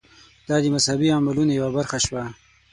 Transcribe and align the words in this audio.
دا 0.47 0.55
د 0.63 0.65
مذهبي 0.75 1.09
عملونو 1.17 1.51
یوه 1.59 1.69
برخه 1.77 1.97
شوه. 2.05 2.23